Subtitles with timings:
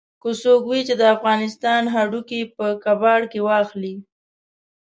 [0.21, 3.95] که څوک وي چې د افغانستان هډوکي په کباړ کې واخلي.